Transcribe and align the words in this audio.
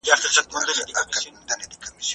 زه 0.07 0.13
به 0.23 0.29
سبا 0.35 0.59
ليکنې 0.67 0.93
وکړم 0.95 1.35